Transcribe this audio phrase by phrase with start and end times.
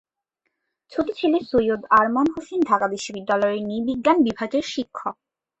[0.91, 5.15] ছোট ছেলে সৈয়দ আরমান হোসেন ঢাকা বিশ্ববিদ্যালয়ের নৃবিজ্ঞান বিভাগের শিক্ষক।